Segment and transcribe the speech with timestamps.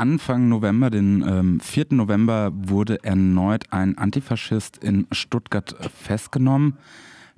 [0.00, 1.88] Anfang November, den ähm, 4.
[1.90, 6.78] November, wurde erneut ein Antifaschist in Stuttgart festgenommen.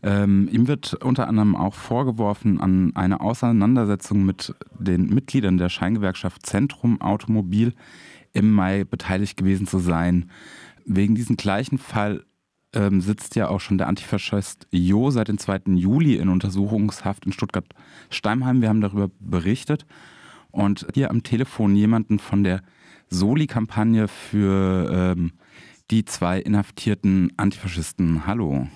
[0.04, 6.47] Ähm, ihm wird unter anderem auch vorgeworfen, an einer Auseinandersetzung mit den Mitgliedern der Scheingewerkschaft
[6.47, 7.75] Zentrum Automobil
[8.33, 10.31] im Mai beteiligt gewesen zu sein.
[10.85, 12.25] Wegen diesem gleichen Fall
[12.75, 15.63] ähm, sitzt ja auch schon der Antifaschist Jo seit dem 2.
[15.75, 18.61] Juli in Untersuchungshaft in Stuttgart-Steimheim.
[18.61, 19.85] Wir haben darüber berichtet.
[20.53, 22.61] Und hier am Telefon jemanden von der
[23.09, 25.32] Soli-Kampagne für ähm,
[25.90, 28.27] die zwei inhaftierten Antifaschisten.
[28.27, 28.68] Hallo.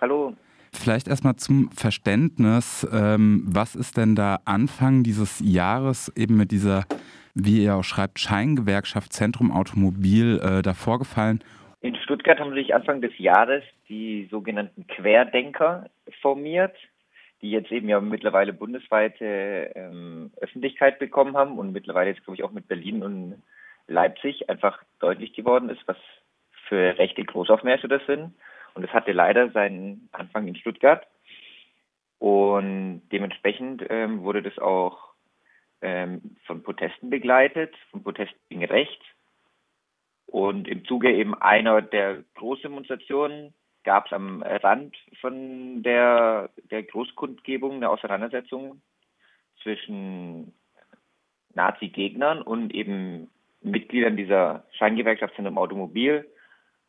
[0.00, 0.34] Hallo.
[0.72, 6.84] Vielleicht erstmal zum Verständnis, ähm, was ist denn da Anfang dieses Jahres eben mit dieser,
[7.34, 11.42] wie ihr auch schreibt, Scheingewerkschaft Zentrum Automobil äh, da vorgefallen?
[11.80, 15.86] In Stuttgart haben sich Anfang des Jahres die sogenannten Querdenker
[16.20, 16.76] formiert
[17.42, 22.44] die jetzt eben ja mittlerweile bundesweite ähm, Öffentlichkeit bekommen haben und mittlerweile jetzt, glaube ich,
[22.44, 23.42] auch mit Berlin und
[23.88, 25.96] Leipzig einfach deutlich geworden ist, was
[26.68, 28.34] für rechte Großaufmärsche das sind.
[28.74, 31.06] Und es hatte leider seinen Anfang in Stuttgart.
[32.18, 35.12] Und dementsprechend ähm, wurde das auch
[35.82, 39.00] ähm, von Protesten begleitet, von Protesten gegen Recht.
[40.26, 47.76] Und im Zuge eben einer der Großdemonstrationen gab es am Rand von der, der Großkundgebung
[47.76, 48.82] eine Auseinandersetzung
[49.62, 50.52] zwischen
[51.54, 53.30] Nazi-Gegnern und eben
[53.62, 56.28] Mitgliedern dieser Scheingewerkschaft Zentrum Automobil,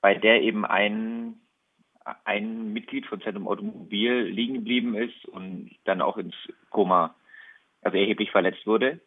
[0.01, 1.39] bei der eben ein,
[2.25, 6.35] ein Mitglied von Zentrum Automobil liegen geblieben ist und dann auch ins
[6.69, 7.15] Koma,
[7.81, 8.99] also erheblich verletzt wurde.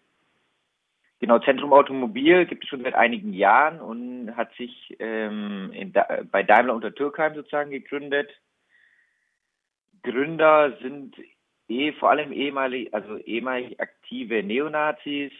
[1.18, 6.42] Genau, Zentrum Automobil gibt es schon seit einigen Jahren und hat sich ähm, in, bei
[6.42, 8.30] Daimler unter Türkheim sozusagen gegründet.
[10.02, 11.16] Gründer sind
[11.68, 15.32] eh, vor allem ehemalig, also ehemalig aktive Neonazis,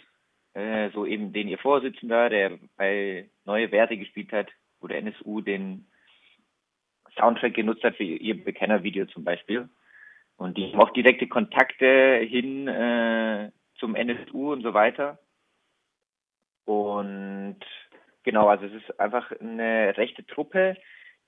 [0.54, 4.48] äh, so eben den ihr Vorsitzender, der bei Neue Werte gespielt hat,
[4.80, 5.86] wo der NSU den
[7.18, 9.68] Soundtrack genutzt hat für ihr Bekennervideo zum Beispiel.
[10.36, 15.18] Und die haben auch direkte Kontakte hin äh, zum NSU und so weiter.
[16.64, 17.58] Und
[18.22, 20.76] genau, also es ist einfach eine rechte Truppe,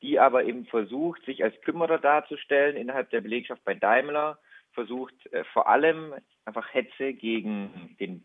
[0.02, 4.38] die aber eben versucht, sich als Kümmerer darzustellen innerhalb der Belegschaft bei Daimler,
[4.72, 6.14] versucht äh, vor allem
[6.44, 8.24] einfach Hetze gegen, den,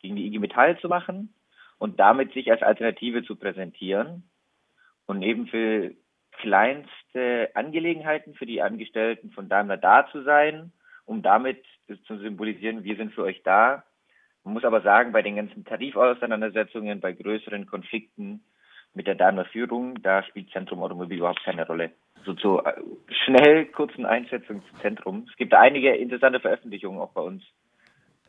[0.00, 1.34] gegen die IG Metall zu machen
[1.78, 4.28] und damit sich als Alternative zu präsentieren
[5.06, 5.94] und eben für
[6.32, 10.72] kleinste Angelegenheiten für die Angestellten von Daimler da zu sein,
[11.04, 11.62] um damit
[12.06, 13.84] zu symbolisieren, wir sind für euch da.
[14.44, 18.42] Man muss aber sagen, bei den ganzen Tarifauseinandersetzungen, bei größeren Konflikten
[18.94, 21.90] mit der Daimler Führung, da spielt Zentrum Automobil überhaupt keine Rolle.
[22.24, 22.74] So zur äh,
[23.24, 25.26] schnell kurzen Einschätzung zum Zentrum.
[25.30, 27.42] Es gibt einige interessante Veröffentlichungen auch bei uns,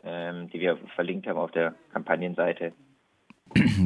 [0.03, 2.73] ähm, die wir verlinkt haben auf der Kampagnenseite.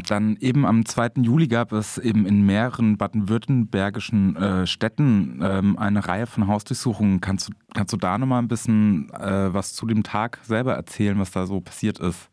[0.07, 1.23] Dann eben am 2.
[1.23, 7.19] Juli gab es eben in mehreren baden-württembergischen äh, Städten ähm, eine Reihe von Hausdurchsuchungen.
[7.19, 11.19] Kannst du, kannst du da nochmal ein bisschen äh, was zu dem Tag selber erzählen,
[11.19, 12.31] was da so passiert ist?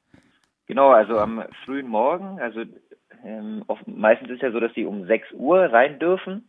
[0.67, 2.63] Genau, also am frühen Morgen, also
[3.25, 6.49] ähm, oft, meistens ist ja so, dass die um 6 Uhr rein dürfen.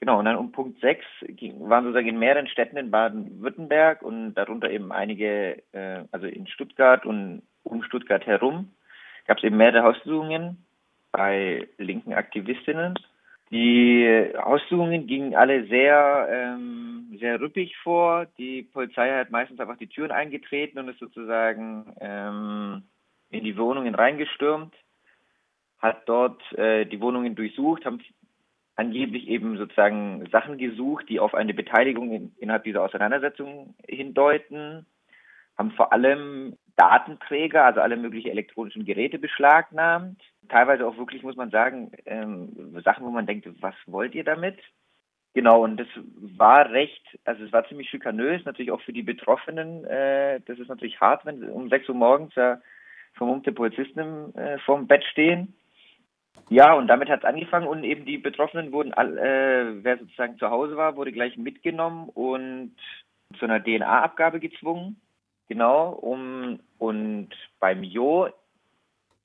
[0.00, 4.34] Genau, und dann um Punkt 6 ging, waren sozusagen in mehreren Städten in Baden-Württemberg und
[4.34, 8.70] darunter eben einige, äh, also in Stuttgart und um Stuttgart herum,
[9.26, 10.64] gab es eben mehrere Haussuchungen
[11.12, 12.94] bei linken Aktivistinnen.
[13.50, 18.26] Die Haussuchungen gingen alle sehr, ähm, sehr rüppig vor.
[18.38, 22.82] Die Polizei hat meistens einfach die Türen eingetreten und ist sozusagen ähm,
[23.30, 24.72] in die Wohnungen reingestürmt,
[25.80, 28.00] hat dort äh, die Wohnungen durchsucht, haben
[28.76, 34.86] angeblich eben sozusagen Sachen gesucht, die auf eine Beteiligung in, innerhalb dieser Auseinandersetzung hindeuten,
[35.56, 40.20] haben vor allem Datenträger, also alle möglichen elektronischen Geräte beschlagnahmt.
[40.48, 44.58] Teilweise auch wirklich, muss man sagen, ähm, Sachen, wo man denkt, was wollt ihr damit?
[45.34, 49.84] Genau, und das war recht, also es war ziemlich schikanös, natürlich auch für die Betroffenen.
[49.84, 52.60] Äh, das ist natürlich hart, wenn um 6 Uhr morgens ja
[53.14, 55.54] vermummte Polizisten äh, vorm Bett stehen.
[56.48, 60.36] Ja, und damit hat es angefangen und eben die Betroffenen wurden, all, äh, wer sozusagen
[60.38, 62.74] zu Hause war, wurde gleich mitgenommen und
[63.38, 65.00] zu einer DNA-Abgabe gezwungen.
[65.48, 67.28] Genau, um, und
[67.60, 68.28] beim Jo,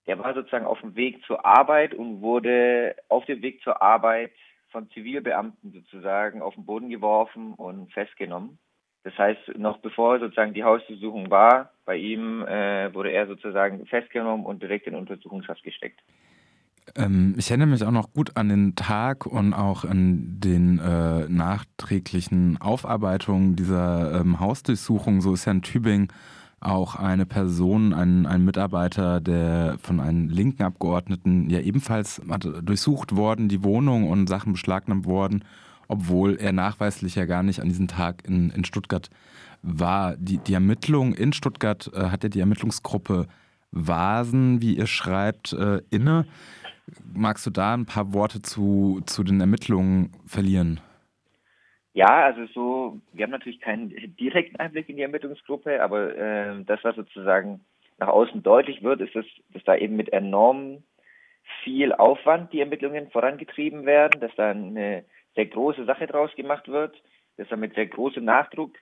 [0.07, 4.31] der war sozusagen auf dem Weg zur Arbeit und wurde auf dem Weg zur Arbeit
[4.69, 8.59] von Zivilbeamten sozusagen auf den Boden geworfen und festgenommen.
[9.03, 14.45] Das heißt, noch bevor sozusagen die Hausdurchsuchung war, bei ihm äh, wurde er sozusagen festgenommen
[14.45, 16.01] und direkt in Untersuchungshaft gesteckt.
[16.95, 21.27] Ähm, ich erinnere mich auch noch gut an den Tag und auch an den äh,
[21.27, 25.21] nachträglichen Aufarbeitungen dieser ähm, Hausdurchsuchung.
[25.21, 26.09] So ist ja in Tübingen
[26.59, 32.21] auch eine Person, ein, ein Mitarbeiter, der von einem linken Abgeordneten ja ebenfalls
[32.63, 35.43] durchsucht worden, die Wohnung und Sachen beschlagnahmt worden,
[35.87, 39.09] obwohl er nachweislich ja gar nicht an diesem Tag in, in Stuttgart
[39.61, 40.15] war.
[40.17, 43.27] Die, die Ermittlung in Stuttgart äh, hat ja die Ermittlungsgruppe
[43.71, 46.25] Vasen, wie ihr schreibt, äh, inne.
[47.13, 50.79] Magst du da ein paar Worte zu, zu den Ermittlungen verlieren?
[51.93, 56.83] Ja, also so, wir haben natürlich keinen direkten Einblick in die Ermittlungsgruppe, aber äh, das,
[56.83, 57.61] was sozusagen
[57.97, 60.83] nach außen deutlich wird, ist, dass, dass da eben mit enorm
[61.63, 65.05] viel Aufwand die Ermittlungen vorangetrieben werden, dass da eine
[65.35, 67.01] sehr große Sache draus gemacht wird,
[67.37, 68.75] dass da mit sehr großem Nachdruck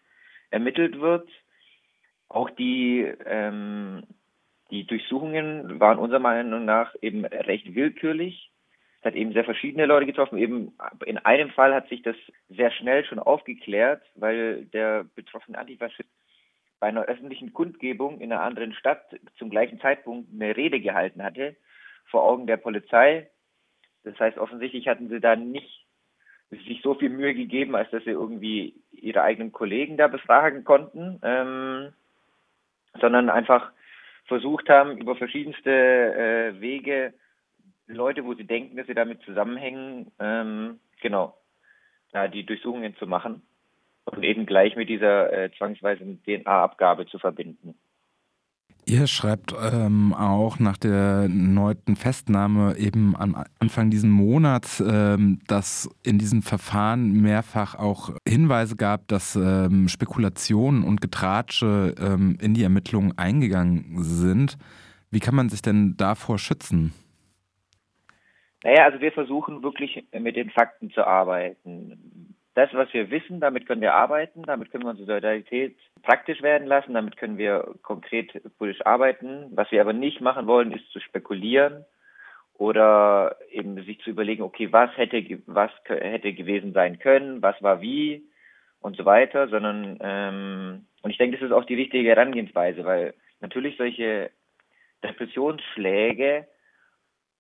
[0.49, 1.29] ermittelt wird.
[2.29, 4.03] Auch die, ähm,
[4.71, 8.51] die Durchsuchungen waren unserer Meinung nach eben recht willkürlich.
[8.99, 10.37] Es hat eben sehr verschiedene Leute getroffen.
[10.37, 10.73] Eben
[11.05, 12.15] in einem Fall hat sich das
[12.49, 16.09] sehr schnell schon aufgeklärt, weil der betroffene Antifaschist
[16.79, 19.03] bei einer öffentlichen Kundgebung in einer anderen Stadt
[19.37, 21.55] zum gleichen Zeitpunkt eine Rede gehalten hatte
[22.05, 23.29] vor Augen der Polizei.
[24.03, 25.85] Das heißt, offensichtlich hatten sie da nicht
[26.49, 31.19] sich so viel Mühe gegeben, als dass sie irgendwie ihre eigenen Kollegen da befragen konnten,
[31.23, 31.93] ähm,
[32.99, 33.71] sondern einfach
[34.25, 37.13] versucht haben, über verschiedenste äh, Wege
[37.87, 41.37] Leute, wo sie denken, dass sie damit zusammenhängen, ähm, genau,
[42.11, 43.41] da die Durchsuchungen zu machen
[44.05, 47.75] und eben gleich mit dieser äh, zwangsweisen DNA-Abgabe zu verbinden.
[48.85, 55.89] Ihr schreibt ähm, auch nach der erneuten Festnahme eben am Anfang diesen Monats, ähm, dass
[56.03, 62.63] in diesem Verfahren mehrfach auch Hinweise gab, dass ähm, Spekulationen und Getratsche ähm, in die
[62.63, 64.57] Ermittlungen eingegangen sind.
[65.11, 66.93] Wie kann man sich denn davor schützen?
[68.63, 72.35] Naja, also wir versuchen wirklich mit den Fakten zu arbeiten.
[72.55, 76.67] Das, was wir wissen, damit können wir arbeiten, damit können wir unsere Solidarität praktisch werden
[76.67, 79.47] lassen, damit können wir konkret politisch arbeiten.
[79.51, 81.83] Was wir aber nicht machen wollen, ist zu spekulieren
[82.53, 87.81] oder eben sich zu überlegen, okay, was hätte, was hätte gewesen sein können, was war
[87.81, 88.23] wie
[88.81, 93.15] und so weiter, sondern, ähm, und ich denke, das ist auch die richtige Herangehensweise, weil
[93.41, 94.29] natürlich solche
[95.03, 96.47] Depressionsschläge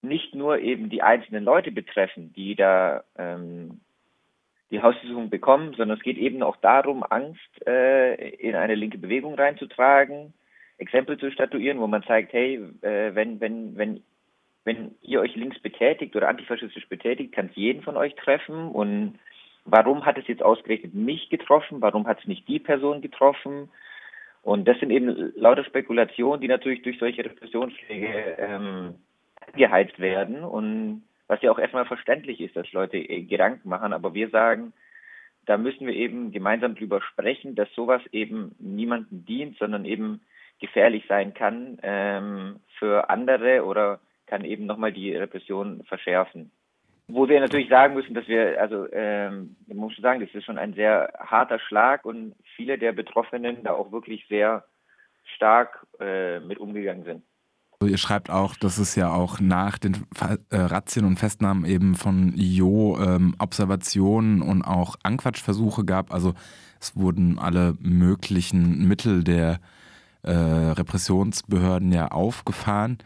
[0.01, 3.81] nicht nur eben die einzelnen Leute betreffen, die da ähm,
[4.73, 9.35] die Hausdurchsuchung bekommen, sondern es geht eben auch darum, Angst äh, in eine linke Bewegung
[9.35, 10.33] reinzutragen,
[10.79, 14.01] Exempel zu statuieren, wo man zeigt, hey, äh, wenn, wenn, wenn,
[14.65, 18.69] wenn ihr euch links betätigt oder antifaschistisch betätigt, kann es jeden von euch treffen.
[18.69, 19.19] Und
[19.63, 23.69] warum hat es jetzt ausgerechnet mich getroffen, warum hat es nicht die Person getroffen?
[24.41, 28.95] Und das sind eben lauter Spekulationen, die natürlich durch solche Repressionsschläge ähm,
[29.55, 30.43] geheizt werden.
[30.43, 34.73] Und was ja auch erstmal verständlich ist, dass Leute äh, Gedanken machen, aber wir sagen,
[35.45, 40.21] da müssen wir eben gemeinsam drüber sprechen, dass sowas eben niemandem dient, sondern eben
[40.59, 46.51] gefährlich sein kann ähm, für andere oder kann eben nochmal die Repression verschärfen.
[47.07, 50.57] Wo wir natürlich sagen müssen, dass wir, also ähm, ich muss sagen, das ist schon
[50.57, 54.63] ein sehr harter Schlag und viele der Betroffenen da auch wirklich sehr
[55.35, 57.23] stark äh, mit umgegangen sind.
[57.85, 59.97] Ihr schreibt auch, dass es ja auch nach den
[60.49, 66.13] äh, Razzien und Festnahmen eben von Jo ähm, Observationen und auch Anquatschversuche gab.
[66.13, 66.33] Also
[66.79, 69.59] es wurden alle möglichen Mittel der
[70.23, 72.97] äh, Repressionsbehörden ja aufgefahren.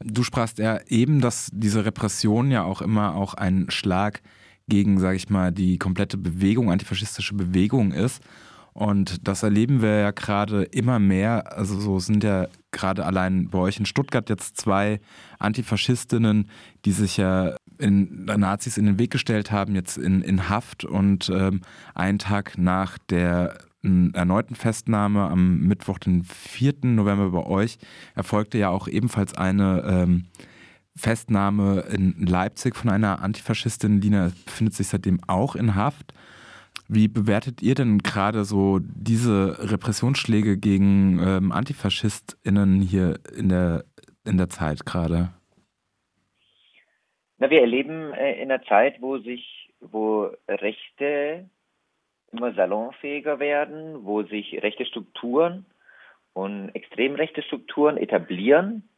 [0.00, 4.22] Du sprachst ja eben, dass diese Repression ja auch immer auch ein Schlag
[4.68, 8.22] gegen, sage ich mal, die komplette Bewegung, antifaschistische Bewegung ist.
[8.74, 11.56] Und das erleben wir ja gerade immer mehr.
[11.56, 15.00] Also so sind ja gerade allein bei euch in Stuttgart jetzt zwei
[15.38, 16.50] Antifaschistinnen,
[16.84, 21.28] die sich ja in Nazis in den Weg gestellt haben, jetzt in, in Haft und
[21.28, 21.60] ähm,
[21.94, 26.74] einen Tag nach der erneuten Festnahme am Mittwoch, den 4.
[26.82, 27.78] November bei euch,
[28.14, 30.24] erfolgte ja auch ebenfalls eine ähm,
[30.96, 34.00] Festnahme in Leipzig von einer Antifaschistin.
[34.00, 36.14] Lina befindet sich seitdem auch in Haft.
[36.88, 43.84] Wie bewertet ihr denn gerade so diese Repressionsschläge gegen ähm, AntifaschistInnen hier in der,
[44.24, 45.30] in der Zeit gerade?
[47.38, 51.48] Na, wir erleben äh, in einer Zeit, wo sich, wo Rechte
[52.32, 55.64] immer salonfähiger werden, wo sich rechte Strukturen
[56.32, 58.88] und extrem rechte Strukturen etablieren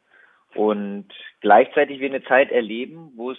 [0.55, 1.09] und
[1.41, 3.39] gleichzeitig wir eine Zeit erleben, wo es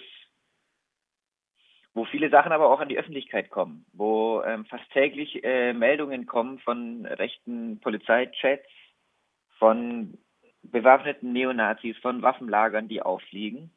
[1.98, 6.26] wo viele Sachen aber auch an die Öffentlichkeit kommen, wo ähm, fast täglich äh, Meldungen
[6.26, 8.68] kommen von rechten Polizeichats,
[9.58, 10.16] von
[10.62, 13.72] bewaffneten Neonazis, von Waffenlagern, die auffliegen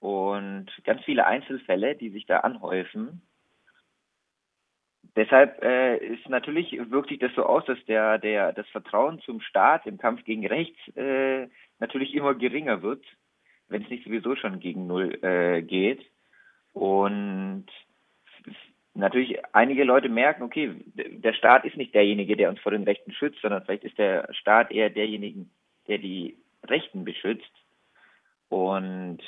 [0.00, 3.20] und ganz viele Einzelfälle, die sich da anhäufen,
[5.14, 9.42] deshalb äh, ist natürlich wirkt sich das so aus, dass der der das Vertrauen zum
[9.42, 11.48] Staat im Kampf gegen rechts äh,
[11.80, 13.04] natürlich immer geringer wird,
[13.68, 16.02] wenn es nicht sowieso schon gegen null äh, geht.
[16.72, 17.66] Und
[18.94, 23.12] natürlich einige Leute merken, okay, der Staat ist nicht derjenige, der uns vor den Rechten
[23.12, 25.46] schützt, sondern vielleicht ist der Staat eher derjenige,
[25.88, 27.50] der die Rechten beschützt.
[28.48, 29.20] Und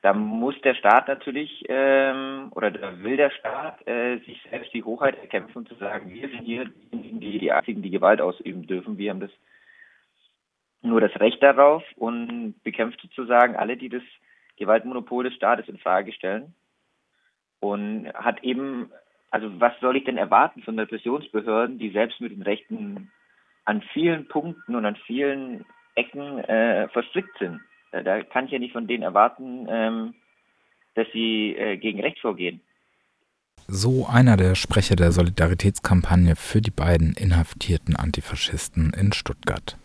[0.00, 4.82] da muss der Staat natürlich ähm, oder da will der Staat äh, sich selbst die
[4.82, 8.66] Hochheit erkämpfen und zu sagen, wir sind hier diejenigen, die die einzigen, die Gewalt ausüben
[8.66, 8.98] dürfen.
[8.98, 9.30] Wir haben das
[10.80, 14.02] nur das Recht darauf und bekämpft sozusagen alle, die das
[14.56, 16.52] Gewaltmonopol des Staates in Frage stellen
[17.62, 18.90] und hat eben,
[19.30, 23.10] also was soll ich denn erwarten von Repressionsbehörden, die selbst mit den Rechten
[23.64, 25.64] an vielen Punkten und an vielen
[25.94, 27.60] Ecken äh, verstrickt sind?
[27.92, 30.14] Äh, da kann ich ja nicht von denen erwarten, ähm,
[30.94, 32.60] dass sie äh, gegen Recht vorgehen.
[33.68, 39.78] So einer der Sprecher der Solidaritätskampagne für die beiden inhaftierten Antifaschisten in Stuttgart.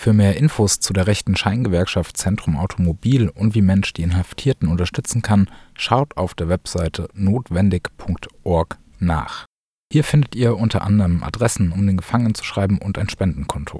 [0.00, 5.20] Für mehr Infos zu der rechten Scheingewerkschaft Zentrum Automobil und wie Mensch die Inhaftierten unterstützen
[5.20, 9.44] kann, schaut auf der Webseite notwendig.org nach.
[9.92, 13.78] Hier findet ihr unter anderem Adressen, um den Gefangenen zu schreiben und ein Spendenkonto.